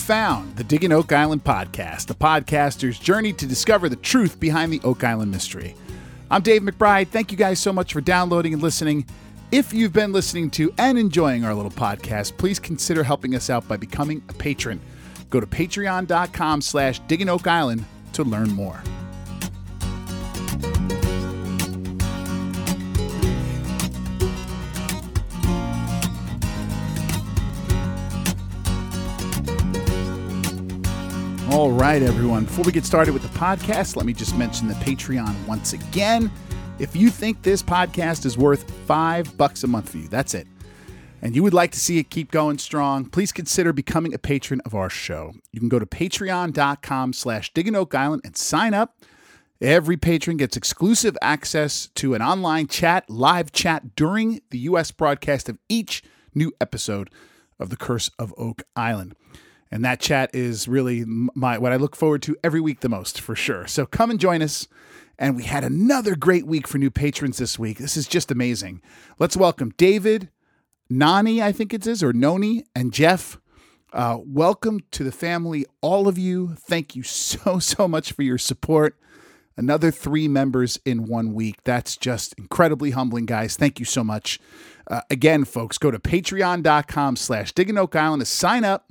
[0.00, 4.72] You've found the Digging Oak Island podcast, the podcaster's journey to discover the truth behind
[4.72, 5.74] the Oak Island mystery.
[6.30, 7.08] I'm Dave McBride.
[7.08, 9.04] Thank you guys so much for downloading and listening.
[9.52, 13.68] If you've been listening to and enjoying our little podcast, please consider helping us out
[13.68, 14.80] by becoming a patron.
[15.28, 18.82] Go to patreon.com slash digging oak island to learn more.
[31.50, 32.44] All right, everyone.
[32.44, 36.30] Before we get started with the podcast, let me just mention the Patreon once again.
[36.78, 40.46] If you think this podcast is worth five bucks a month for you, that's it,
[41.22, 44.60] and you would like to see it keep going strong, please consider becoming a patron
[44.64, 45.32] of our show.
[45.50, 49.00] You can go to patreon.com slash digging oak island and sign up.
[49.60, 54.92] Every patron gets exclusive access to an online chat, live chat during the U.S.
[54.92, 57.10] broadcast of each new episode
[57.58, 59.16] of The Curse of Oak Island
[59.70, 63.20] and that chat is really my what I look forward to every week the most
[63.20, 63.66] for sure.
[63.66, 64.66] So come and join us.
[65.18, 67.76] And we had another great week for new patrons this week.
[67.76, 68.80] This is just amazing.
[69.18, 70.30] Let's welcome David,
[70.88, 73.38] Nani, I think it is, or Noni, and Jeff.
[73.92, 76.54] Uh, welcome to the family, all of you.
[76.54, 78.96] Thank you so, so much for your support.
[79.58, 81.64] Another three members in one week.
[81.64, 83.58] That's just incredibly humbling, guys.
[83.58, 84.40] Thank you so much.
[84.90, 88.89] Uh, again, folks, go to patreon.com slash digging oak island to sign up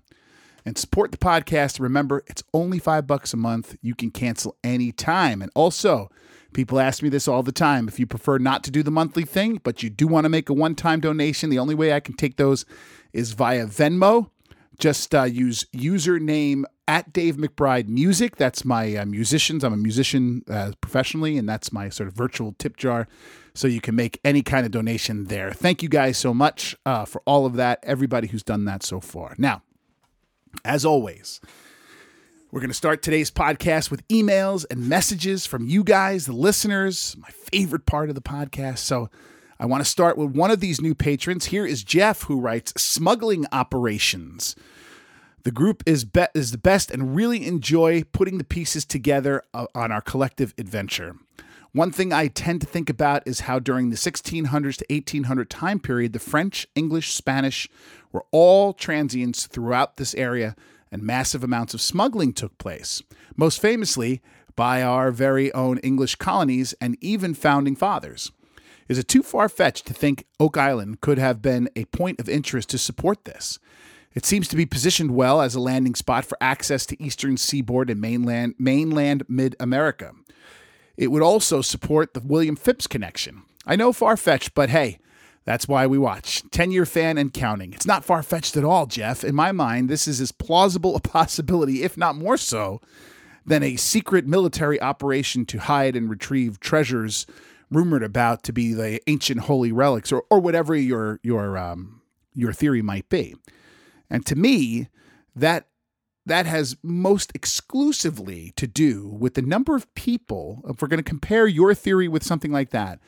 [0.70, 1.80] and support the podcast.
[1.80, 3.75] Remember, it's only five bucks a month.
[3.81, 5.42] You can cancel anytime.
[5.42, 6.09] And also,
[6.53, 7.88] people ask me this all the time.
[7.88, 10.47] If you prefer not to do the monthly thing, but you do want to make
[10.47, 12.66] a one time donation, the only way I can take those
[13.12, 14.30] is via Venmo.
[14.78, 18.38] Just uh, use username at Dave McBride Music.
[18.38, 19.64] That's my uh, musicians.
[19.64, 23.08] I'm a musician uh, professionally, and that's my sort of virtual tip jar.
[23.56, 25.51] So you can make any kind of donation there.
[25.51, 29.01] Thank you guys so much uh, for all of that, everybody who's done that so
[29.01, 29.36] far.
[29.38, 29.63] Now,
[30.66, 31.42] as always,
[32.52, 37.16] we're going to start today's podcast with emails and messages from you guys, the listeners,
[37.20, 38.80] my favorite part of the podcast.
[38.80, 39.10] So
[39.60, 41.46] I want to start with one of these new patrons.
[41.46, 44.56] Here is Jeff, who writes Smuggling Operations.
[45.44, 49.68] The group is, be- is the best and really enjoy putting the pieces together uh,
[49.76, 51.16] on our collective adventure.
[51.72, 55.80] One thing I tend to think about is how during the 1600s to 1800 time
[55.80, 57.70] period, the French, English, Spanish
[58.12, 60.56] were all transients throughout this area
[60.92, 63.02] and massive amounts of smuggling took place,
[63.36, 64.22] most famously
[64.56, 68.31] by our very own English colonies and even founding fathers.
[68.88, 72.28] Is it too far fetched to think Oak Island could have been a point of
[72.28, 73.59] interest to support this?
[74.16, 77.92] It seems to be positioned well as a landing spot for access to eastern seaboard
[77.92, 80.14] and mainland mainland mid America.
[80.98, 83.44] It would also support the William Phips connection.
[83.66, 84.98] I know far fetched, but hey,
[85.50, 86.44] that's why we watch.
[86.52, 87.74] 10 year fan and counting.
[87.74, 89.24] It's not far fetched at all, Jeff.
[89.24, 92.80] In my mind, this is as plausible a possibility, if not more so,
[93.48, 97.26] than a secret military operation to hide and retrieve treasures
[97.72, 102.04] rumored about to be the ancient holy relics or, or whatever your, your, um,
[102.36, 103.34] your theory might be.
[104.08, 104.88] And to me,
[105.36, 105.66] that
[106.28, 111.04] that has most exclusively to do with the number of people, if we're going to
[111.04, 113.00] compare your theory with something like that,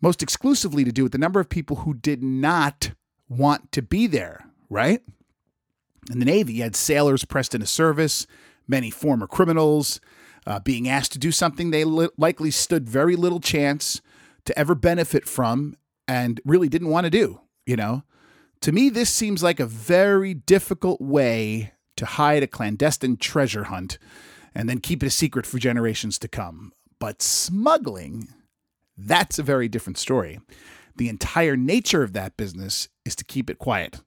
[0.00, 2.92] most exclusively to do with the number of people who did not
[3.28, 5.02] want to be there, right?
[6.10, 8.26] In the Navy, you had sailors pressed into service,
[8.66, 10.00] many former criminals
[10.46, 14.00] uh, being asked to do something they li- likely stood very little chance
[14.44, 15.76] to ever benefit from
[16.08, 18.02] and really didn't want to do, you know?
[18.62, 23.98] To me, this seems like a very difficult way to hide a clandestine treasure hunt
[24.54, 26.72] and then keep it a secret for generations to come.
[26.98, 28.28] But smuggling,
[29.06, 30.40] that's a very different story.
[30.96, 34.00] The entire nature of that business is to keep it quiet.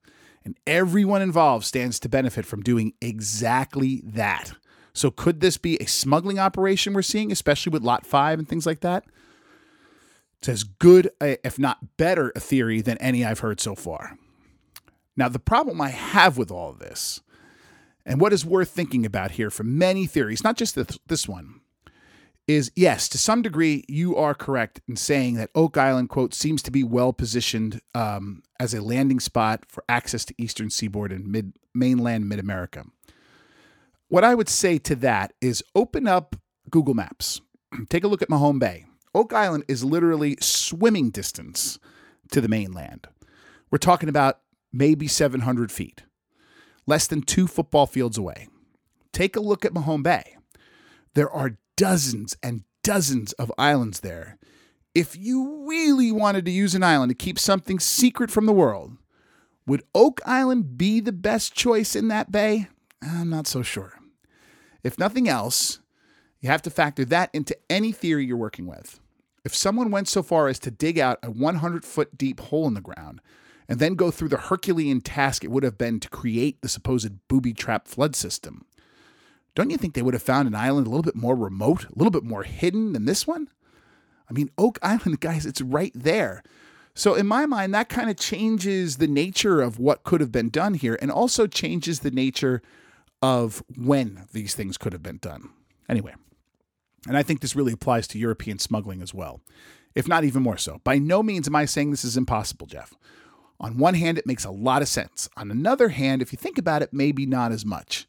[0.45, 4.53] And everyone involved stands to benefit from doing exactly that.
[4.93, 8.65] So, could this be a smuggling operation we're seeing, especially with Lot 5 and things
[8.65, 9.06] like that?
[10.38, 14.18] It's as good, if not better, a theory than any I've heard so far.
[15.15, 17.21] Now, the problem I have with all of this
[18.06, 21.62] and what is worth thinking about here for many theories, not just this, this one,
[22.48, 26.62] is yes, to some degree, you are correct in saying that Oak Island, quote, seems
[26.63, 31.28] to be well positioned um, as a landing spot for access to Eastern Seaboard and
[31.28, 32.86] mid, mainland Mid America.
[34.10, 36.36] What I would say to that is open up
[36.69, 37.42] Google Maps,
[37.90, 38.86] take a look at Mahone Bay.
[39.16, 41.80] Oak Island is literally swimming distance
[42.31, 43.07] to the mainland.
[43.72, 44.40] We're talking about
[44.72, 46.04] maybe 700 feet
[46.86, 48.48] less than two football fields away.
[49.12, 50.38] Take a look at Mahone Bay.
[51.13, 54.37] There are dozens and dozens of islands there.
[54.93, 58.97] If you really wanted to use an island to keep something secret from the world,
[59.65, 62.67] would Oak Island be the best choice in that bay?
[63.01, 63.93] I'm not so sure.
[64.83, 65.79] If nothing else,
[66.41, 68.99] you have to factor that into any theory you're working with.
[69.45, 72.73] If someone went so far as to dig out a 100 foot deep hole in
[72.73, 73.21] the ground
[73.67, 77.27] and then go through the Herculean task it would have been to create the supposed
[77.27, 78.65] booby trap flood system,
[79.55, 81.95] don't you think they would have found an island a little bit more remote, a
[81.95, 83.50] little bit more hidden than this one?
[84.29, 86.44] I mean, Oak Island, guys, it's right there.
[86.95, 90.50] So, in my mind, that kind of changes the nature of what could have been
[90.50, 92.61] done here and also changes the nature
[93.21, 95.50] of when these things could have been done.
[95.89, 96.13] Anyway,
[97.07, 99.41] and I think this really applies to European smuggling as well,
[99.95, 100.81] if not even more so.
[100.83, 102.94] By no means am I saying this is impossible, Jeff.
[103.59, 105.29] On one hand, it makes a lot of sense.
[105.38, 108.07] On another hand, if you think about it, maybe not as much.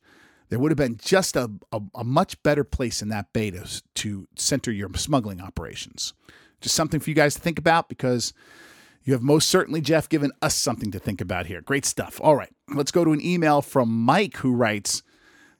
[0.49, 4.29] There would have been just a, a, a much better place in that to, to
[4.37, 6.13] center your smuggling operations.
[6.61, 8.33] Just something for you guys to think about because
[9.03, 11.61] you have most certainly, Jeff, given us something to think about here.
[11.61, 12.21] Great stuff.
[12.23, 15.03] All right, let's go to an email from Mike who writes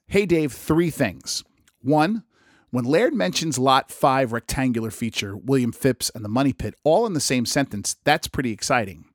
[0.07, 1.43] Hey, Dave, three things.
[1.81, 2.23] One,
[2.69, 7.13] when Laird mentions Lot 5 rectangular feature, William Phips, and the Money Pit all in
[7.13, 9.05] the same sentence, that's pretty exciting.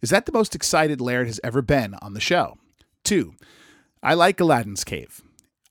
[0.00, 2.58] Is that the most excited Laird has ever been on the show?
[3.02, 3.34] Two,
[4.02, 5.22] I like Aladdin's Cave.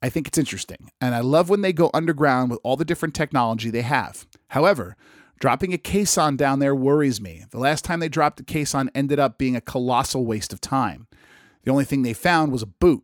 [0.02, 3.16] I think it's interesting, and I love when they go underground with all the different
[3.16, 4.28] technology they have.
[4.50, 4.96] However,
[5.40, 7.46] dropping a caisson down there worries me.
[7.52, 11.08] The last time they dropped a caisson ended up being a colossal waste of time.
[11.64, 13.04] The only thing they found was a boot.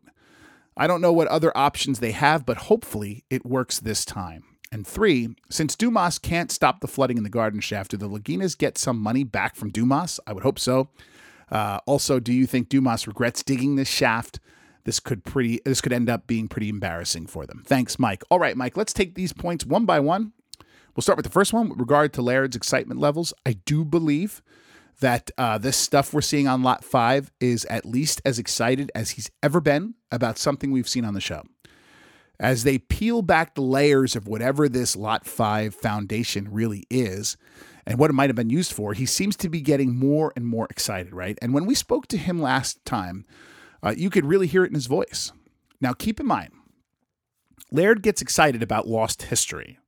[0.76, 4.44] I don't know what other options they have, but hopefully it works this time.
[4.70, 8.58] And three, since Dumas can't stop the flooding in the garden shaft, do the Laginas
[8.58, 10.18] get some money back from Dumas?
[10.26, 10.88] I would hope so.
[11.50, 14.40] Uh, also, do you think Dumas regrets digging this shaft?
[14.84, 17.62] This could pretty this could end up being pretty embarrassing for them.
[17.66, 18.22] Thanks, Mike.
[18.30, 20.32] All right, Mike, let's take these points one by one.
[20.94, 23.34] We'll start with the first one with regard to Laird's excitement levels.
[23.44, 24.42] I do believe
[25.00, 29.10] that uh, this stuff we're seeing on Lot 5 is at least as excited as
[29.10, 31.42] he's ever been about something we've seen on the show.
[32.38, 37.36] As they peel back the layers of whatever this Lot 5 foundation really is
[37.86, 40.46] and what it might have been used for, he seems to be getting more and
[40.46, 41.38] more excited, right?
[41.42, 43.24] And when we spoke to him last time,
[43.84, 45.30] uh, you could really hear it in his voice.
[45.80, 46.52] Now, keep in mind,
[47.70, 49.78] Laird gets excited about lost history.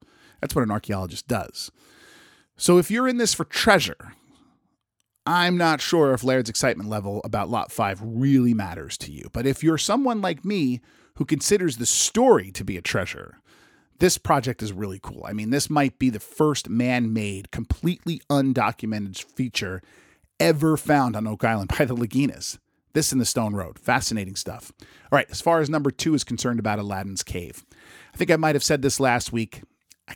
[0.40, 1.70] That's what an archaeologist does.
[2.56, 4.12] So if you're in this for treasure,
[5.26, 9.28] I'm not sure if Laird's excitement level about Lot 5 really matters to you.
[9.32, 10.80] But if you're someone like me
[11.14, 13.38] who considers the story to be a treasure,
[13.98, 15.24] this project is really cool.
[15.26, 19.82] I mean, this might be the first man made, completely undocumented feature
[20.38, 22.58] ever found on Oak Island by the Laginas.
[22.96, 23.78] This in the Stone Road.
[23.78, 24.72] Fascinating stuff.
[24.80, 27.62] All right, as far as number two is concerned about Aladdin's Cave,
[28.14, 29.60] I think I might have said this last week.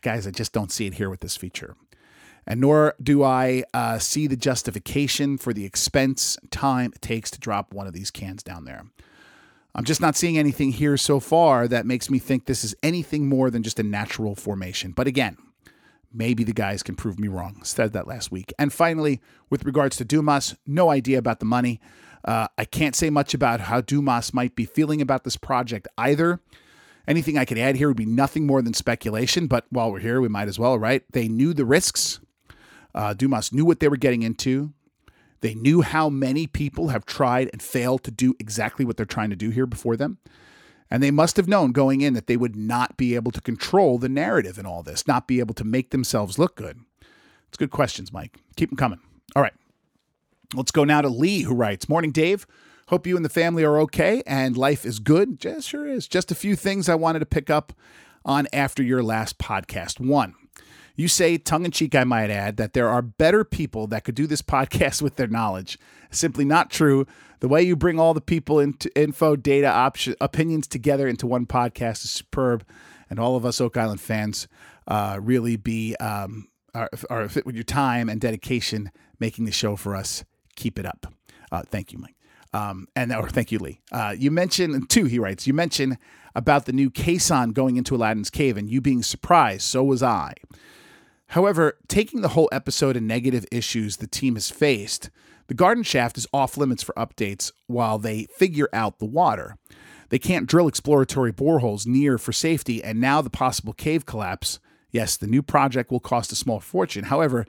[0.01, 1.77] Guys, I just don't see it here with this feature
[2.47, 7.39] and nor do I uh, see the justification for the expense time it takes to
[7.39, 8.87] drop one of these cans down there.
[9.75, 13.29] I'm just not seeing anything here so far that makes me think this is anything
[13.29, 14.93] more than just a natural formation.
[14.93, 15.37] But again,
[16.13, 17.61] maybe the guys can prove me wrong.
[17.63, 18.55] Said that last week.
[18.59, 21.79] And finally, with regards to Dumas, no idea about the money.
[22.25, 26.41] Uh, I can't say much about how Dumas might be feeling about this project either.
[27.09, 30.21] Anything I could add here would be nothing more than speculation, but while we're here,
[30.21, 31.03] we might as well, right?
[31.13, 32.21] They knew the risks.
[32.95, 34.73] Uh, Dumas knew what they were getting into.
[35.41, 39.31] They knew how many people have tried and failed to do exactly what they're trying
[39.31, 40.19] to do here before them.
[40.91, 43.99] And they must have known going in that they would not be able to control
[43.99, 46.81] the narrative in all this, not be able to make themselves look good.
[47.49, 48.39] It's good questions, Mike.
[48.57, 49.01] Keep them coming.
[49.35, 49.55] All right.
[50.53, 52.45] Let's go now to Lee, who writes Morning, Dave.
[52.89, 55.39] Hope you and the family are okay and life is good.
[55.39, 56.09] Just sure is.
[56.09, 57.73] Just a few things I wanted to pick up
[58.25, 60.05] on after your last podcast.
[60.05, 60.35] One,
[60.97, 64.17] you say, tongue in cheek, I might add, that there are better people that could
[64.17, 65.79] do this podcast with their knowledge.
[66.11, 67.07] Simply not true.
[67.39, 71.47] The way you bring all the people into info, data, option, opinions together into one
[71.47, 72.67] podcast is superb.
[73.09, 74.49] And all of us Oak Island fans
[74.89, 78.91] uh, really be um, are, are fit with your time and dedication
[79.21, 80.25] making the show for us.
[80.61, 81.07] Keep it up.
[81.51, 82.15] Uh, thank you, Mike.
[82.53, 83.81] Um, and or thank you, Lee.
[83.91, 85.07] Uh, you mentioned two.
[85.07, 85.47] He writes.
[85.47, 85.97] You mentioned
[86.35, 89.63] about the new caisson going into Aladdin's cave, and you being surprised.
[89.63, 90.35] So was I.
[91.29, 95.09] However, taking the whole episode and negative issues the team has faced,
[95.47, 99.57] the garden shaft is off limits for updates while they figure out the water.
[100.11, 104.61] They can't drill exploratory boreholes near for safety, and now the possible cave collapse.
[104.91, 107.05] Yes, the new project will cost a small fortune.
[107.05, 107.47] However,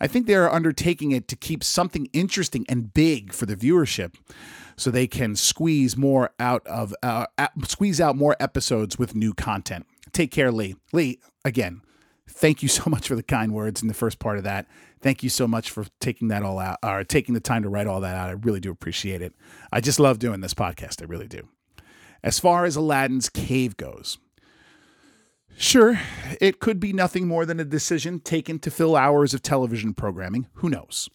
[0.00, 4.14] I think they are undertaking it to keep something interesting and big for the viewership
[4.76, 7.26] so they can squeeze more out of uh,
[7.64, 9.86] squeeze out more episodes with new content.
[10.12, 10.76] Take care, Lee.
[10.92, 11.82] Lee, again,
[12.28, 14.66] thank you so much for the kind words in the first part of that.
[15.02, 17.86] Thank you so much for taking that all out or taking the time to write
[17.86, 18.28] all that out.
[18.28, 19.34] I really do appreciate it.
[19.72, 21.02] I just love doing this podcast.
[21.02, 21.48] I really do.
[22.22, 24.18] as far as Aladdin's cave goes.
[25.60, 26.00] Sure,
[26.40, 30.46] it could be nothing more than a decision taken to fill hours of television programming.
[30.54, 31.10] Who knows?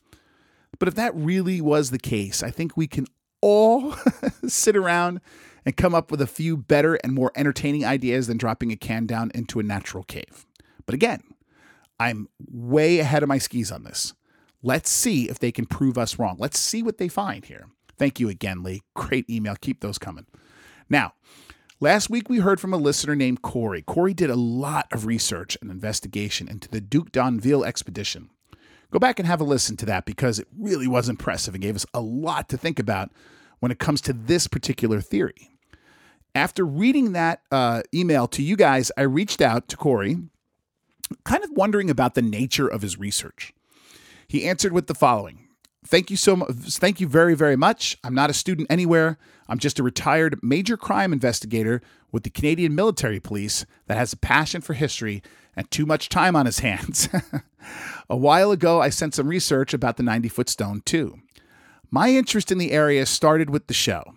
[0.77, 3.07] But if that really was the case, I think we can
[3.41, 3.95] all
[4.47, 5.19] sit around
[5.65, 9.07] and come up with a few better and more entertaining ideas than dropping a can
[9.07, 10.45] down into a natural cave.
[10.85, 11.23] But again,
[11.99, 14.13] I'm way ahead of my skis on this.
[14.61, 16.35] Let's see if they can prove us wrong.
[16.37, 17.65] Let's see what they find here.
[17.97, 18.83] Thank you again, Lee.
[18.93, 19.55] Great email.
[19.59, 20.27] Keep those coming.
[20.87, 21.13] Now,
[21.79, 23.81] last week we heard from a listener named Corey.
[23.81, 28.29] Corey did a lot of research and investigation into the Duc d'Anville expedition.
[28.91, 31.75] Go back and have a listen to that because it really was impressive and gave
[31.75, 33.11] us a lot to think about
[33.59, 35.51] when it comes to this particular theory.
[36.33, 40.17] After reading that uh, email to you guys, I reached out to Corey,
[41.23, 43.53] kind of wondering about the nature of his research.
[44.27, 45.44] He answered with the following
[45.87, 46.49] Thank you so much.
[46.49, 47.97] Thank you very, very much.
[48.03, 49.17] I'm not a student anywhere.
[49.47, 54.17] I'm just a retired major crime investigator with the Canadian Military Police that has a
[54.17, 55.21] passion for history
[55.55, 57.07] and too much time on his hands.
[58.09, 61.19] a while ago, I sent some research about the 90 foot stone, too.
[61.91, 64.15] My interest in the area started with the show.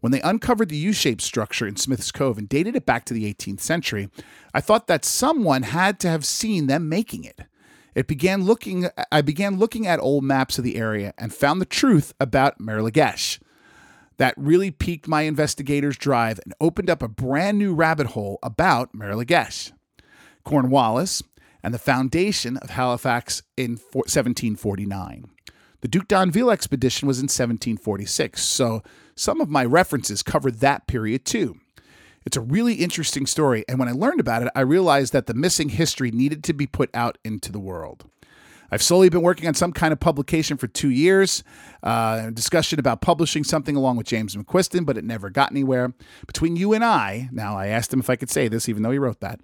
[0.00, 3.14] When they uncovered the U shaped structure in Smith's Cove and dated it back to
[3.14, 4.08] the 18th century,
[4.54, 7.42] I thought that someone had to have seen them making it.
[7.94, 11.66] It began looking I began looking at old maps of the area and found the
[11.66, 13.40] truth about Merligueche.
[14.16, 18.94] That really piqued my investigator's drive and opened up a brand new rabbit hole about
[18.94, 19.72] Merligueche.
[20.44, 21.22] Cornwallis
[21.62, 25.24] and the foundation of Halifax in 1749.
[25.80, 28.82] The Duc d'Anville expedition was in 1746, so
[29.14, 31.58] some of my references covered that period too.
[32.26, 35.34] It's a really interesting story, and when I learned about it, I realized that the
[35.34, 38.04] missing history needed to be put out into the world.
[38.70, 41.42] I've slowly been working on some kind of publication for two years,
[41.82, 45.92] uh, discussion about publishing something along with James McQuiston, but it never got anywhere.
[46.26, 48.92] Between you and I, now I asked him if I could say this, even though
[48.92, 49.40] he wrote that,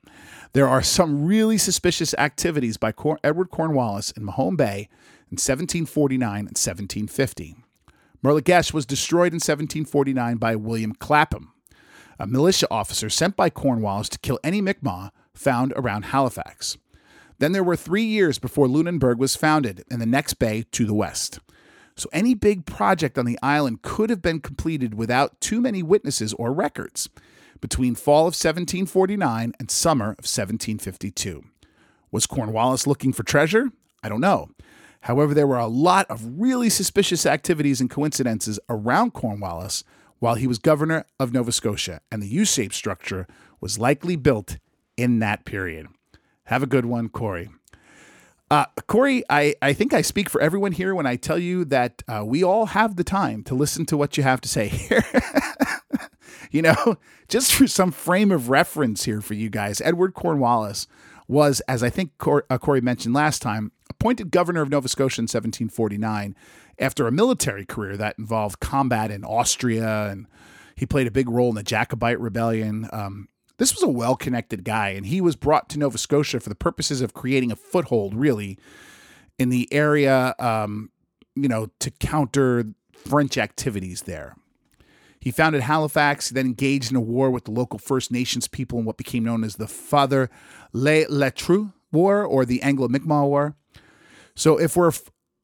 [0.52, 4.88] there are some really suspicious activities by Cor- Edward Cornwallis in Mahone Bay
[5.28, 7.56] in 1749 and 1750.
[8.22, 11.52] Merligueche was destroyed in 1749 by William Clapham,
[12.18, 16.78] a militia officer sent by Cornwallis to kill any Mi'kmaq found around Halifax.
[17.38, 20.94] Then there were three years before Lunenburg was founded in the next bay to the
[20.94, 21.38] west.
[21.96, 26.34] So any big project on the island could have been completed without too many witnesses
[26.34, 27.08] or records
[27.60, 31.44] between fall of 1749 and summer of 1752.
[32.10, 33.70] Was Cornwallis looking for treasure?
[34.02, 34.50] I don't know.
[35.00, 39.84] However, there were a lot of really suspicious activities and coincidences around Cornwallis
[40.18, 43.26] while he was governor of Nova Scotia, and the U shaped structure
[43.60, 44.58] was likely built
[44.96, 45.88] in that period.
[46.44, 47.50] Have a good one, Corey.
[48.50, 52.02] Uh, Corey, I, I think I speak for everyone here when I tell you that
[52.06, 55.04] uh, we all have the time to listen to what you have to say here.
[56.52, 56.96] you know,
[57.28, 60.86] just for some frame of reference here for you guys, Edward Cornwallis
[61.26, 65.24] was, as I think uh, Corey mentioned last time, appointed governor of Nova Scotia in
[65.24, 66.36] 1749
[66.78, 70.26] after a military career that involved combat in Austria, and
[70.74, 72.88] he played a big role in the Jacobite Rebellion.
[72.92, 73.28] Um,
[73.58, 76.54] this was a well connected guy, and he was brought to Nova Scotia for the
[76.54, 78.58] purposes of creating a foothold, really,
[79.38, 80.90] in the area, um,
[81.34, 84.36] you know, to counter French activities there.
[85.20, 88.84] He founded Halifax, then engaged in a war with the local First Nations people in
[88.84, 90.30] what became known as the Father
[90.72, 93.56] Le Loutre War or the Anglo Mi'kmaq War.
[94.34, 94.92] So, if we're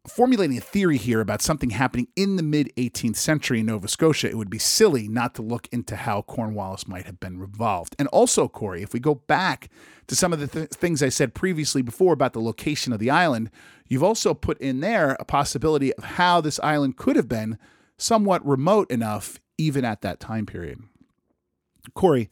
[0.07, 4.29] formulating a theory here about something happening in the mid 18th century in Nova Scotia,
[4.29, 7.95] it would be silly not to look into how Cornwallis might have been involved.
[7.99, 9.69] And also, Corey, if we go back
[10.09, 13.11] to some of the th- things I said previously before about the location of the
[13.11, 13.51] island,
[13.87, 17.59] you've also put in there a possibility of how this island could have been
[17.97, 20.81] somewhat remote enough even at that time period.
[21.95, 22.29] Corey,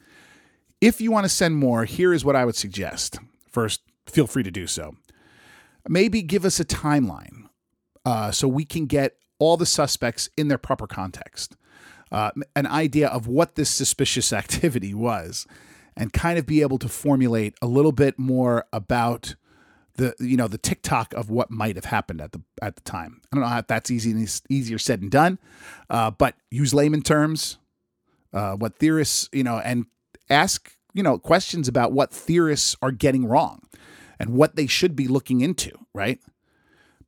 [0.80, 3.18] if you want to send more, here is what I would suggest.
[3.48, 4.96] First, feel free to do so.
[5.88, 7.39] Maybe give us a timeline
[8.04, 11.56] uh, so we can get all the suspects in their proper context,
[12.12, 15.46] uh, an idea of what this suspicious activity was,
[15.96, 19.34] and kind of be able to formulate a little bit more about
[20.00, 23.20] the you know the TikTok of what might have happened at the at the time.
[23.30, 25.38] I don't know if that's easy easier said than done,
[25.88, 27.58] uh, but use layman terms,
[28.32, 29.86] uh, what theorists you know, and
[30.28, 33.62] ask you know questions about what theorists are getting wrong
[34.18, 35.72] and what they should be looking into.
[35.94, 36.18] Right?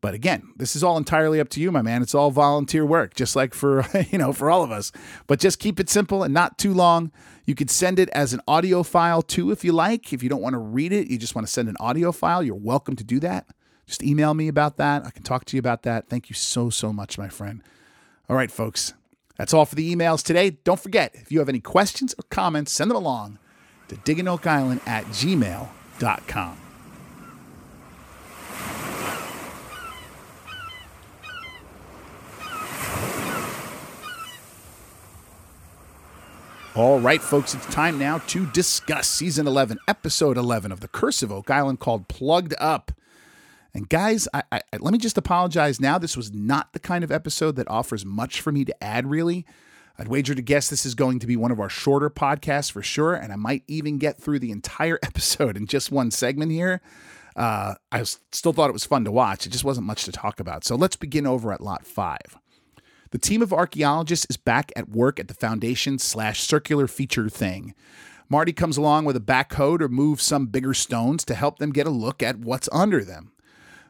[0.02, 2.02] But again, this is all entirely up to you, my man.
[2.02, 4.90] It's all volunteer work, just like for, you know, for all of us.
[5.28, 7.12] But just keep it simple and not too long.
[7.47, 10.12] You could send it as an audio file too if you like.
[10.12, 12.42] If you don't want to read it, you just want to send an audio file,
[12.42, 13.47] you're welcome to do that.
[13.87, 15.06] Just email me about that.
[15.06, 16.09] I can talk to you about that.
[16.09, 17.62] Thank you so, so much, my friend.
[18.28, 18.94] All right, folks.
[19.37, 20.50] That's all for the emails today.
[20.50, 23.38] Don't forget, if you have any questions or comments, send them along
[23.88, 26.62] to digginoakisland at gmail.com.
[36.75, 41.23] All right, folks, it's time now to discuss season 11, episode 11 of The Curse
[41.23, 42.93] of Oak Island called Plugged Up.
[43.75, 45.99] And guys, I, I, let me just apologize now.
[45.99, 49.45] This was not the kind of episode that offers much for me to add, really.
[49.99, 52.83] I'd wager to guess this is going to be one of our shorter podcasts for
[52.83, 56.81] sure, and I might even get through the entire episode in just one segment here.
[57.37, 59.45] Uh, I still thought it was fun to watch.
[59.47, 60.64] It just wasn't much to talk about.
[60.64, 62.38] So let's begin over at Lot 5.
[63.12, 67.75] The team of archaeologists is back at work at the foundation slash circular feature thing.
[68.31, 71.87] Marty comes along with a backhoe to move some bigger stones to help them get
[71.87, 73.33] a look at what's under them.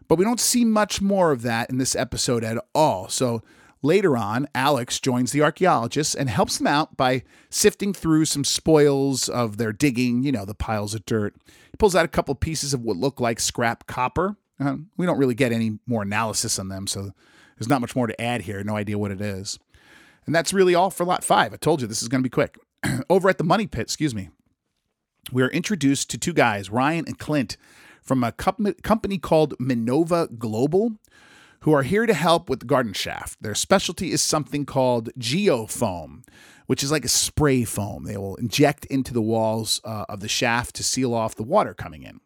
[0.09, 3.09] But we don't see much more of that in this episode at all.
[3.09, 3.43] So
[3.81, 9.29] later on, Alex joins the archaeologists and helps them out by sifting through some spoils
[9.29, 11.37] of their digging, you know, the piles of dirt.
[11.47, 14.35] He pulls out a couple pieces of what look like scrap copper.
[14.59, 17.13] Uh, we don't really get any more analysis on them, so
[17.63, 18.65] there's not much more to add here.
[18.65, 19.61] No idea what it is.
[20.27, 21.55] And that's really all for lot five.
[21.55, 22.59] I told you this is going to be quick.
[23.09, 24.31] Over at the Money Pit, excuse me,
[25.31, 27.57] we are introduced to two guys, Ryan and Clint,
[28.03, 30.95] from a company called Minova Global,
[31.61, 33.41] who are here to help with the garden shaft.
[33.41, 36.25] Their specialty is something called geofoam,
[36.67, 38.03] which is like a spray foam.
[38.03, 41.75] They will inject into the walls uh, of the shaft to seal off the water
[41.75, 42.19] coming in.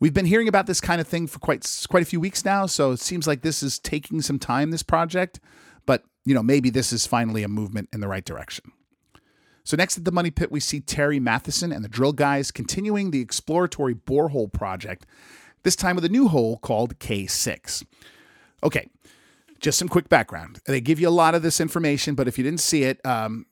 [0.00, 2.66] We've been hearing about this kind of thing for quite quite a few weeks now,
[2.66, 5.40] so it seems like this is taking some time this project,
[5.86, 8.72] but you know, maybe this is finally a movement in the right direction.
[9.64, 13.10] So next at the Money Pit, we see Terry Matheson and the drill guys continuing
[13.10, 15.06] the exploratory borehole project,
[15.62, 17.84] this time with a new hole called K6.
[18.62, 18.88] Okay,
[19.60, 20.60] just some quick background.
[20.66, 23.46] They give you a lot of this information, but if you didn't see it, um,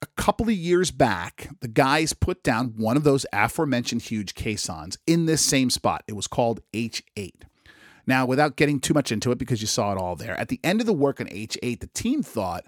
[0.00, 4.98] a couple of years back, the guys put down one of those aforementioned huge caissons
[5.06, 6.04] in this same spot.
[6.06, 7.42] It was called H8.
[8.06, 10.60] Now, without getting too much into it, because you saw it all there, at the
[10.64, 12.64] end of the work on H8, the team thought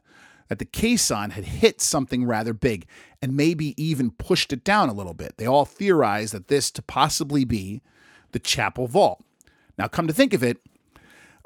[0.49, 2.87] that the caisson had hit something rather big
[3.23, 5.37] and maybe even pushed it down a little bit.
[5.38, 7.81] They all theorized that this to possibly be
[8.33, 9.25] the Chappell vault.
[9.79, 10.59] Now, come to think of it,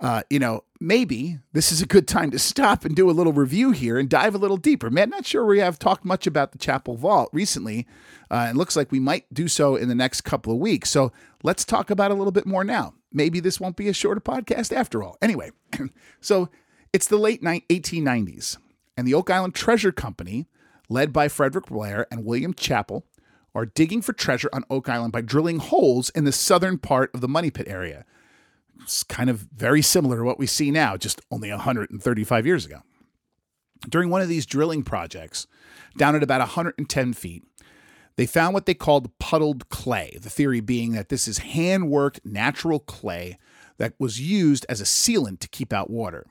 [0.01, 3.33] uh, you know, maybe this is a good time to stop and do a little
[3.33, 4.91] review here and dive a little deeper.
[4.91, 7.87] Man, not sure we have talked much about the Chappell Vault recently.
[8.31, 10.91] Uh, it looks like we might do so in the next couple of weeks.
[10.91, 11.11] So
[11.43, 12.95] let's talk about a little bit more now.
[13.11, 15.17] Maybe this won't be a shorter podcast after all.
[15.23, 15.51] Anyway,
[16.21, 16.51] so
[16.93, 18.59] it's the late 1890s,
[18.97, 20.47] and the Oak Island Treasure Company,
[20.89, 23.07] led by Frederick Blair and William Chappell,
[23.55, 27.21] are digging for treasure on Oak Island by drilling holes in the southern part of
[27.21, 28.05] the Money Pit area.
[28.85, 32.83] It's kind of very similar to what we see now, just only 135 years ago.
[33.89, 35.47] During one of these drilling projects,
[35.97, 37.45] down at about 110 feet,
[38.17, 42.21] they found what they called puddled clay, the theory being that this is hand worked
[42.25, 43.39] natural clay
[43.79, 46.27] that was used as a sealant to keep out water.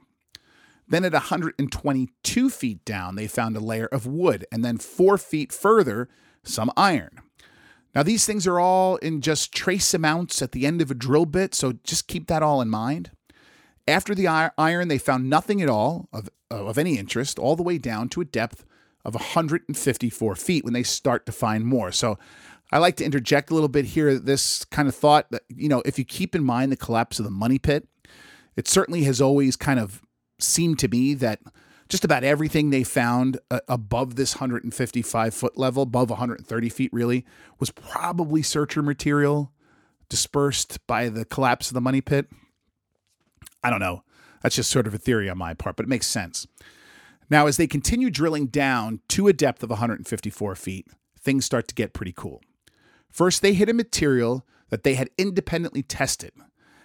[0.88, 5.52] Then at 122 feet down, they found a layer of wood, and then four feet
[5.52, 6.08] further,
[6.44, 7.20] some iron.
[7.96, 11.26] Now, these things are all in just trace amounts at the end of a drill
[11.26, 13.12] bit, so just keep that all in mind.
[13.88, 17.64] After the iron, they found nothing at all of, uh, of any interest, all the
[17.64, 18.66] way down to a depth
[19.06, 21.92] of 154 feet when they start to find more.
[21.92, 22.18] So
[22.72, 25.84] I like to interject a little bit here this kind of thought that, you know,
[25.86, 27.88] if you keep in mind the collapse of the money pit,
[28.56, 30.02] it certainly has always kind of
[30.40, 31.40] seemed to me that
[31.90, 37.26] just about everything they found uh, above this 155 foot level, above 130 feet really,
[37.60, 39.52] was probably searcher material
[40.10, 42.28] dispersed by the collapse of the money pit.
[43.64, 44.04] I don't know.
[44.42, 46.48] That's just sort of a theory on my part, but it makes sense.
[47.30, 50.88] Now, as they continue drilling down to a depth of 154 feet,
[51.20, 52.42] things start to get pretty cool.
[53.10, 56.32] First, they hit a material that they had independently tested,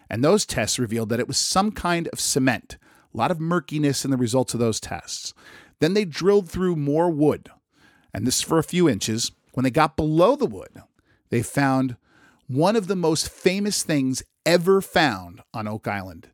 [0.08, 2.78] and those tests revealed that it was some kind of cement
[3.12, 5.34] a lot of murkiness in the results of those tests.
[5.80, 7.50] Then they drilled through more wood,
[8.12, 9.32] and this for a few inches.
[9.54, 10.82] When they got below the wood,
[11.30, 11.96] they found
[12.46, 16.30] one of the most famous things ever found on Oak Island.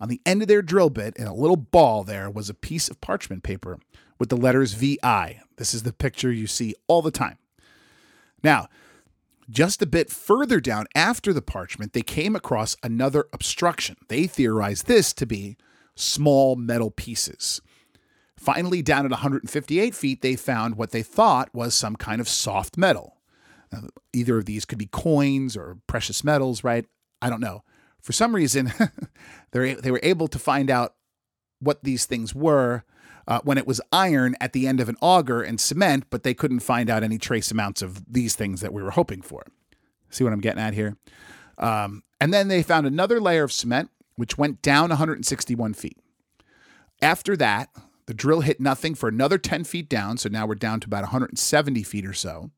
[0.00, 2.88] On the end of their drill bit, in a little ball, there was a piece
[2.88, 3.78] of parchment paper
[4.18, 5.40] with the letters VI.
[5.56, 7.38] This is the picture you see all the time.
[8.42, 8.68] Now,
[9.48, 13.96] just a bit further down after the parchment, they came across another obstruction.
[14.08, 15.56] They theorized this to be
[15.94, 17.60] small metal pieces.
[18.36, 22.76] Finally, down at 158 feet, they found what they thought was some kind of soft
[22.76, 23.16] metal.
[23.72, 26.86] Now, either of these could be coins or precious metals, right?
[27.22, 27.62] I don't know.
[28.00, 28.72] For some reason,
[29.52, 30.94] they were able to find out
[31.60, 32.84] what these things were
[33.26, 36.34] uh, when it was iron at the end of an auger and cement, but they
[36.34, 39.44] couldn't find out any trace amounts of these things that we were hoping for.
[40.10, 40.96] See what I'm getting at here?
[41.58, 45.98] Um, and then they found another layer of cement, which went down 161 feet.
[47.02, 47.68] After that,
[48.06, 51.02] the drill hit nothing for another 10 feet down, so now we're down to about
[51.02, 52.50] 170 feet or so,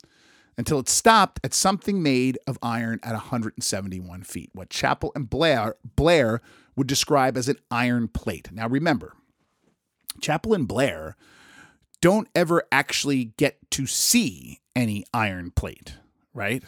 [0.59, 5.77] until it stopped at something made of iron at 171 feet, what Chappell and Blair,
[5.97, 6.40] Blair
[6.75, 8.51] would describe as an iron plate.
[8.53, 9.14] Now remember,
[10.21, 11.16] Chappell and Blair
[12.01, 15.95] don't ever actually get to see any iron plate,
[16.35, 16.62] right?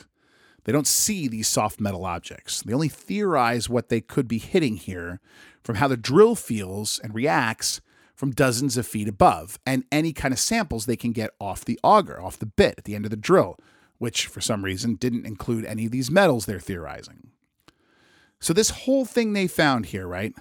[0.64, 2.62] They don't see these soft metal objects.
[2.62, 5.20] They only theorize what they could be hitting here
[5.62, 7.80] from how the drill feels and reacts
[8.14, 11.78] from dozens of feet above, and any kind of samples they can get off the
[11.84, 13.56] auger, off the bit at the end of the drill,
[13.98, 17.30] which for some reason didn't include any of these metals they're theorizing.
[18.40, 20.34] So, this whole thing they found here, right?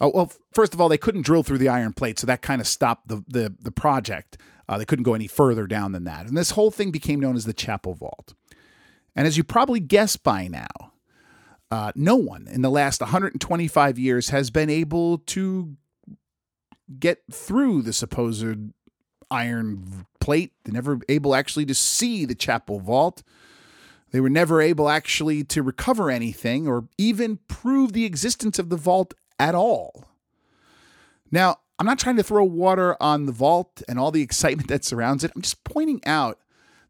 [0.00, 2.60] Oh, well, first of all, they couldn't drill through the iron plate, so that kind
[2.60, 4.36] of stopped the, the, the project.
[4.68, 6.26] Uh, they couldn't go any further down than that.
[6.26, 8.34] And this whole thing became known as the Chappell Vault.
[9.16, 10.92] And as you probably guessed by now,
[11.70, 15.76] uh, no one in the last 125 years has been able to
[16.98, 18.70] get through the supposed
[19.30, 20.52] iron plate.
[20.64, 23.22] They're never able actually to see the Chappell Vault.
[24.10, 28.76] They were never able actually to recover anything or even prove the existence of the
[28.76, 30.04] vault at all.
[31.32, 34.84] Now, I'm not trying to throw water on the vault and all the excitement that
[34.84, 35.32] surrounds it.
[35.34, 36.38] I'm just pointing out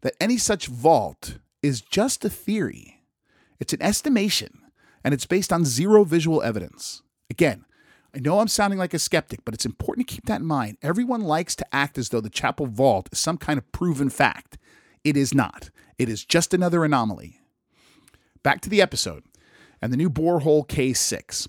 [0.02, 3.00] that any such vault is just a theory.
[3.58, 4.60] It's an estimation,
[5.02, 7.02] and it's based on zero visual evidence.
[7.30, 7.64] Again,
[8.14, 10.76] I know I'm sounding like a skeptic, but it's important to keep that in mind.
[10.82, 14.58] Everyone likes to act as though the Chappell Vault is some kind of proven fact.
[15.02, 17.40] It is not, it is just another anomaly.
[18.42, 19.24] Back to the episode
[19.80, 21.48] and the new borehole K6.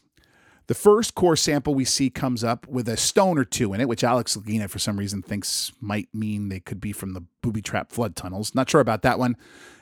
[0.68, 3.88] The first core sample we see comes up with a stone or two in it,
[3.88, 7.62] which Alex Lagina, for some reason, thinks might mean they could be from the booby
[7.62, 8.56] trap flood tunnels.
[8.56, 9.36] Not sure about that one.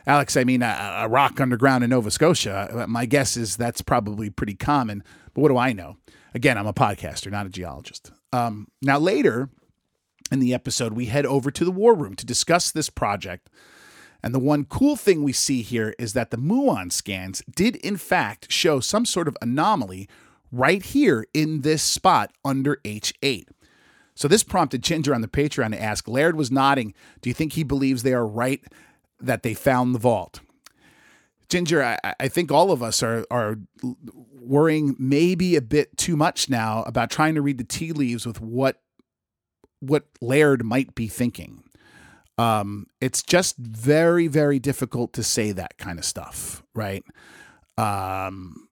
[0.05, 2.85] Alex, I mean, a, a rock underground in Nova Scotia.
[2.87, 5.97] My guess is that's probably pretty common, but what do I know?
[6.33, 8.11] Again, I'm a podcaster, not a geologist.
[8.31, 9.49] Um, now, later
[10.31, 13.49] in the episode, we head over to the war room to discuss this project.
[14.23, 17.97] And the one cool thing we see here is that the muon scans did, in
[17.97, 20.09] fact, show some sort of anomaly
[20.51, 23.45] right here in this spot under H8.
[24.15, 27.53] So this prompted Ginger on the Patreon to ask Laird was nodding, Do you think
[27.53, 28.63] he believes they are right
[29.23, 30.41] that they found the vault?
[31.49, 33.57] Ginger, I, I think all of us are, are
[34.39, 38.41] worrying maybe a bit too much now about trying to read the tea leaves with
[38.41, 38.79] what
[39.79, 41.63] what Laird might be thinking.
[42.37, 47.03] Um, it's just very, very difficult to say that kind of stuff, right?
[47.77, 48.69] Um,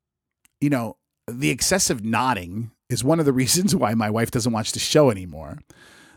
[0.62, 4.72] you know, the excessive nodding is one of the reasons why my wife doesn't watch
[4.72, 5.60] the show anymore.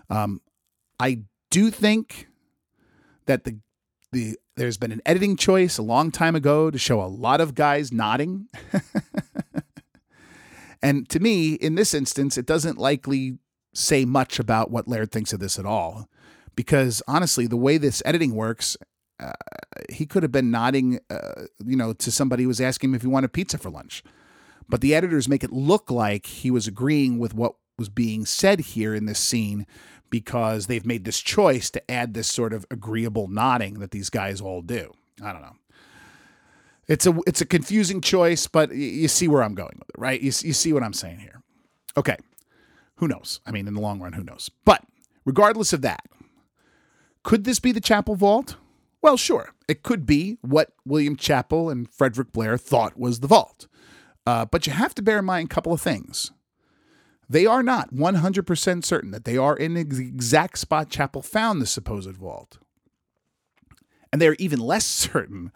[0.09, 0.41] Um,
[1.01, 2.29] I do think
[3.27, 3.59] that the
[4.15, 7.55] the there's been an editing choice a long time ago to show a lot of
[7.55, 8.47] guys nodding.
[10.83, 13.39] and to me, in this instance, it doesn't likely
[13.75, 16.09] say much about what Laird thinks of this at all.
[16.55, 18.77] Because honestly, the way this editing works,
[19.19, 19.33] uh,
[19.91, 23.03] he could have been nodding, uh, you know, to somebody who was asking him if
[23.03, 24.05] he wanted pizza for lunch.
[24.69, 28.61] But the editors make it look like he was agreeing with what was being said
[28.61, 29.67] here in this scene
[30.11, 34.41] because they've made this choice to add this sort of agreeable nodding that these guys
[34.41, 34.93] all do.
[35.23, 35.57] I don't know.
[36.87, 40.21] It's a it's a confusing choice, but you see where I'm going with it, right?
[40.21, 41.43] You, you see what I'm saying here.
[41.97, 42.17] Okay.
[42.97, 43.41] Who knows?
[43.47, 44.51] I mean, in the long run, who knows?
[44.65, 44.85] But
[45.25, 46.05] regardless of that,
[47.23, 48.57] could this be the Chappell Vault?
[49.03, 49.51] Well, sure.
[49.69, 53.67] It could be what William Chappell and Frederick Blair thought was the vault.
[54.27, 56.31] Uh, but you have to bear in mind a couple of things.
[57.29, 61.67] They are not 100% certain that they are in the exact spot Chappell found the
[61.67, 62.59] supposed vault.
[64.13, 65.53] And they're even less certain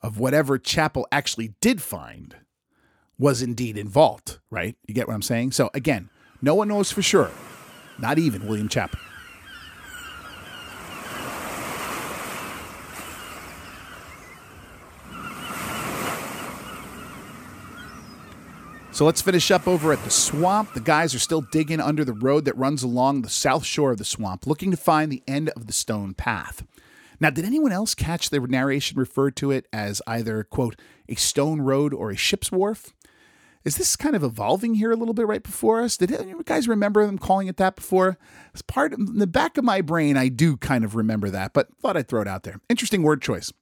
[0.00, 2.36] of whatever Chappell actually did find
[3.18, 4.76] was indeed in vault, right?
[4.86, 5.52] You get what I'm saying?
[5.52, 6.10] So again,
[6.40, 7.30] no one knows for sure,
[7.98, 8.98] not even William Chappell.
[19.02, 20.74] So let's finish up over at the swamp.
[20.74, 23.98] The guys are still digging under the road that runs along the south shore of
[23.98, 26.64] the swamp, looking to find the end of the stone path.
[27.18, 31.62] Now, did anyone else catch the narration referred to it as either, quote, a stone
[31.62, 32.94] road or a ship's wharf?
[33.64, 35.96] Is this kind of evolving here a little bit right before us?
[35.96, 38.18] Did you guys remember them calling it that before?
[38.54, 41.76] As part in the back of my brain, I do kind of remember that, but
[41.78, 42.60] thought I'd throw it out there.
[42.68, 43.52] Interesting word choice.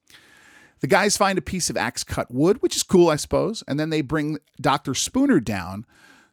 [0.81, 3.79] The guys find a piece of axe cut wood, which is cool, I suppose, and
[3.79, 4.93] then they bring Dr.
[4.93, 5.85] Spooner down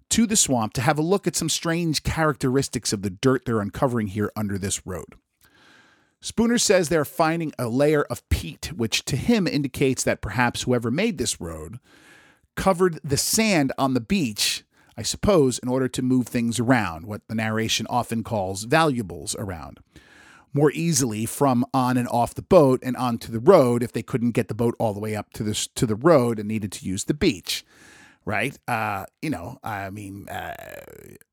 [0.08, 3.60] to the swamp to have a look at some strange characteristics of the dirt they're
[3.60, 5.14] uncovering here under this road.
[6.20, 10.90] Spooner says they're finding a layer of peat, which to him indicates that perhaps whoever
[10.90, 11.78] made this road
[12.56, 14.64] covered the sand on the beach,
[14.96, 19.78] I suppose, in order to move things around, what the narration often calls valuables around,
[20.52, 24.32] more easily from on and off the boat and onto the road if they couldn't
[24.32, 26.84] get the boat all the way up to the, to the road and needed to
[26.86, 27.64] use the beach,
[28.24, 28.58] right?
[28.66, 30.54] Uh, you know, I mean, uh,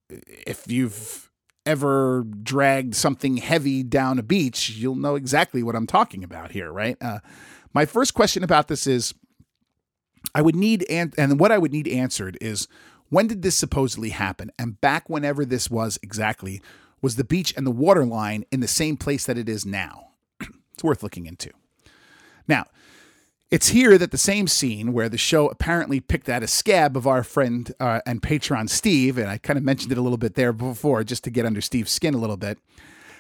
[0.10, 1.32] if you've
[1.66, 6.72] ever dragged something heavy down a beach, you'll know exactly what I'm talking about here,
[6.72, 6.98] right?
[7.02, 7.20] Uh,
[7.74, 9.14] my first question about this is
[10.34, 12.68] I would need, an- and what I would need answered is
[13.10, 14.52] when did this supposedly happen?
[14.58, 16.62] And back whenever this was exactly,
[17.02, 20.10] was the beach and the water line in the same place that it is now?
[20.74, 21.52] it's worth looking into.
[22.48, 22.66] Now,
[23.52, 27.06] it's here that the same scene where the show apparently picked out a scab of
[27.06, 30.36] our friend uh, and patron Steve, and I kind of mentioned it a little bit
[30.36, 32.58] there before just to get under Steve's skin a little bit,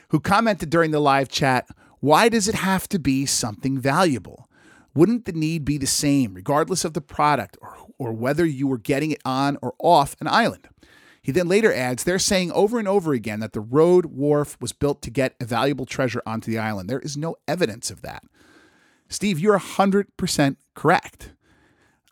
[0.10, 1.68] who commented during the live chat,
[2.00, 4.50] Why does it have to be something valuable?
[4.96, 8.78] Wouldn't the need be the same regardless of the product or, or whether you were
[8.78, 10.68] getting it on or off an island?
[11.26, 14.74] He then later adds, They're saying over and over again that the road wharf was
[14.74, 16.88] built to get a valuable treasure onto the island.
[16.88, 18.22] There is no evidence of that.
[19.10, 21.34] Steve, you're 100% correct.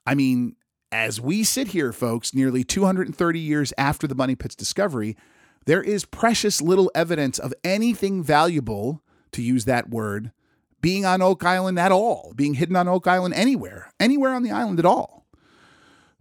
[0.04, 0.56] I mean,
[0.92, 5.16] as we sit here, folks, nearly 230 years after the Money Pit's discovery,
[5.68, 10.32] there is precious little evidence of anything valuable, to use that word,
[10.82, 14.52] being on Oak Island at all, being hidden on Oak Island anywhere, anywhere on the
[14.52, 15.23] island at all.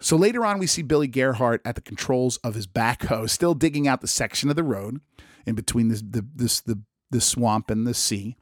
[0.03, 3.87] So later on, we see Billy Gerhardt at the controls of his backhoe, still digging
[3.87, 5.01] out the section of the road
[5.47, 8.37] in between this, the, the, the swamp and the sea.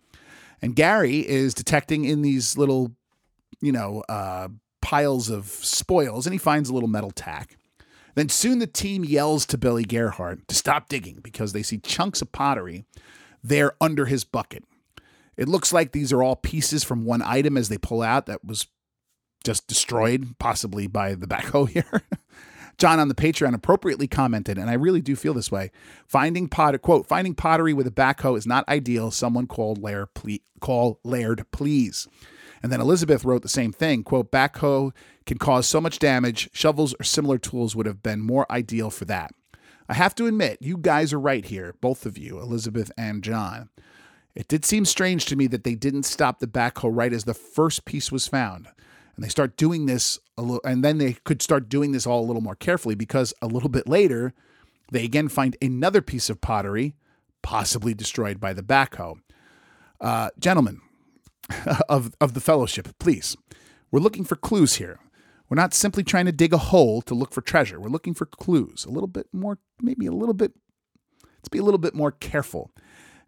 [0.62, 2.92] And Gary is detecting in these little,
[3.60, 4.48] you know, uh,
[4.80, 7.58] piles of spoils, and he finds a little metal tack.
[8.14, 12.22] Then soon the team yells to Billy Gerhardt to stop digging because they see chunks
[12.22, 12.86] of pottery
[13.44, 14.64] there under his bucket.
[15.36, 18.44] It looks like these are all pieces from one item as they pull out that
[18.44, 18.66] was
[19.44, 22.02] just destroyed, possibly by the backhoe here.
[22.80, 25.70] John on the Patreon appropriately commented, and I really do feel this way.
[26.06, 29.10] Finding pot quote finding pottery with a backhoe is not ideal.
[29.10, 32.08] Someone called Laird, ple- call Laird, please.
[32.62, 34.02] And then Elizabeth wrote the same thing.
[34.02, 34.92] Quote, backhoe
[35.26, 36.48] can cause so much damage.
[36.52, 39.32] Shovels or similar tools would have been more ideal for that.
[39.88, 43.70] I have to admit, you guys are right here, both of you, Elizabeth and John.
[44.34, 47.34] It did seem strange to me that they didn't stop the backhoe right as the
[47.34, 48.68] first piece was found
[49.20, 52.24] and they start doing this a little, and then they could start doing this all
[52.24, 54.32] a little more carefully because a little bit later,
[54.90, 56.94] they again find another piece of pottery,
[57.42, 59.20] possibly destroyed by the backhoe.
[60.00, 60.80] Uh, gentlemen
[61.90, 63.36] of of the fellowship, please,
[63.90, 64.98] we're looking for clues here.
[65.50, 67.78] We're not simply trying to dig a hole to look for treasure.
[67.78, 68.86] We're looking for clues.
[68.86, 70.52] A little bit more, maybe a little bit.
[71.22, 72.70] Let's be a little bit more careful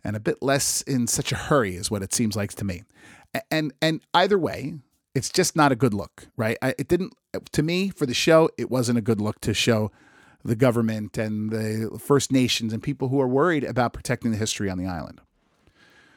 [0.03, 2.85] and a bit less in such a hurry, is what it seems like to me.
[3.51, 4.77] And and either way,
[5.15, 6.57] it's just not a good look, right?
[6.63, 7.15] I, it didn't,
[7.53, 9.91] to me, for the show, it wasn't a good look to show
[10.45, 14.69] the government and the First Nations and people who are worried about protecting the history
[14.69, 15.21] on the island.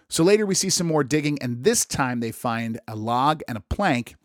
[0.07, 3.57] So later we see some more digging, and this time they find a log and
[3.57, 4.15] a plank,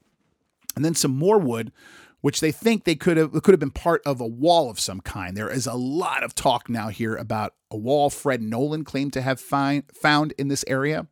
[0.76, 1.72] and then some more wood,
[2.20, 5.00] which they think they could have could have been part of a wall of some
[5.00, 5.37] kind.
[5.37, 9.22] There is a lot of talk now here about a wall Fred Nolan claimed to
[9.22, 11.06] have find, found in this area.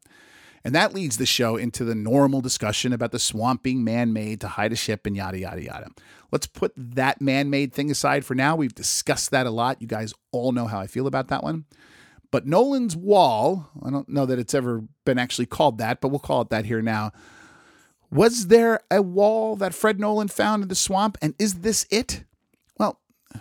[0.64, 4.40] And that leads the show into the normal discussion about the swamp being man made
[4.40, 5.88] to hide a ship and yada, yada, yada.
[6.30, 8.56] Let's put that man made thing aside for now.
[8.56, 9.80] We've discussed that a lot.
[9.80, 11.64] You guys all know how I feel about that one.
[12.30, 16.18] But Nolan's Wall, I don't know that it's ever been actually called that, but we'll
[16.18, 17.12] call it that here now.
[18.10, 21.16] Was there a wall that Fred Nolan found in the swamp?
[21.22, 22.24] And is this it?
[22.78, 23.00] Well,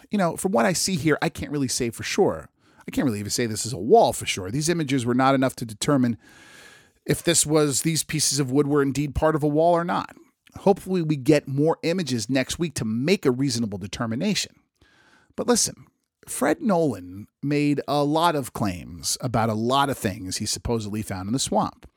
[0.09, 2.49] you know, from what I see here, I can't really say for sure.
[2.87, 4.49] I can't really even say this is a wall for sure.
[4.49, 6.17] These images were not enough to determine
[7.07, 10.15] if this was these pieces of wood were indeed part of a wall or not.
[10.57, 14.53] Hopefully, we get more images next week to make a reasonable determination.
[15.35, 15.85] But listen,
[16.27, 21.27] Fred Nolan made a lot of claims about a lot of things he supposedly found
[21.27, 21.89] in the swamp.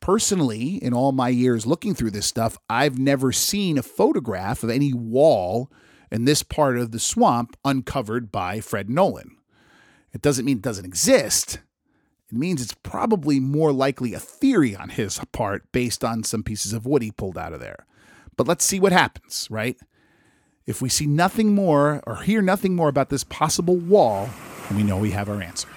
[0.00, 4.70] Personally, in all my years looking through this stuff, I've never seen a photograph of
[4.70, 5.70] any wall
[6.10, 9.36] in this part of the swamp uncovered by Fred Nolan.
[10.12, 11.60] It doesn't mean it doesn't exist,
[12.30, 16.72] it means it's probably more likely a theory on his part based on some pieces
[16.72, 17.86] of wood he pulled out of there.
[18.36, 19.76] But let's see what happens, right?
[20.64, 24.30] If we see nothing more or hear nothing more about this possible wall,
[24.72, 25.68] we know we have our answer.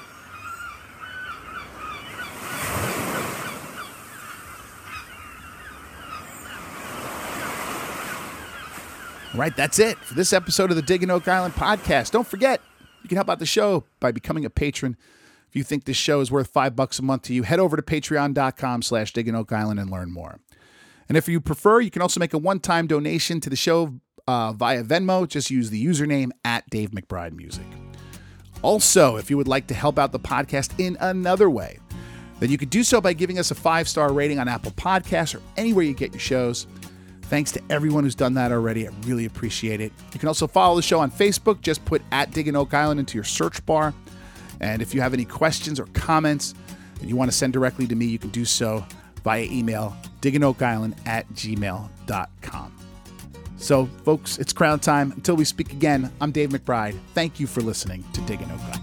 [9.33, 12.11] Right, that's it for this episode of the Digging Oak Island podcast.
[12.11, 12.61] Don't forget,
[13.01, 14.95] you can help out the show by becoming a patron.
[15.53, 17.77] If you think this show is worth five bucks a month to you, head over
[17.77, 20.39] to patreon.com slash digging oak island and learn more.
[21.07, 24.53] And if you prefer, you can also make a one-time donation to the show uh,
[24.53, 25.27] via Venmo.
[25.27, 27.67] Just use the username at Dave McBride Music.
[28.63, 31.77] Also, if you would like to help out the podcast in another way,
[32.39, 35.41] then you could do so by giving us a five-star rating on Apple Podcasts or
[35.55, 36.65] anywhere you get your shows.
[37.23, 38.87] Thanks to everyone who's done that already.
[38.87, 39.91] I really appreciate it.
[40.13, 41.61] You can also follow the show on Facebook.
[41.61, 43.93] Just put at Digging Oak Island into your search bar.
[44.63, 46.55] And if you have any questions or comments
[46.99, 48.85] that you want to send directly to me, you can do so
[49.21, 52.73] via email, digginoakisland at gmail.com.
[53.57, 55.11] So, folks, it's crown time.
[55.11, 56.97] Until we speak again, I'm Dave McBride.
[57.13, 58.82] Thank you for listening to Digging Oak Island.